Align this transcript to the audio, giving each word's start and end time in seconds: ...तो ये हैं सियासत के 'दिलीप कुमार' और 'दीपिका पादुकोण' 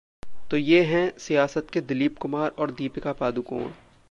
...तो 0.51 0.57
ये 0.57 0.81
हैं 0.83 1.03
सियासत 1.17 1.67
के 1.73 1.81
'दिलीप 1.81 2.17
कुमार' 2.17 2.55
और 2.59 2.71
'दीपिका 2.71 3.13
पादुकोण' 3.13 3.71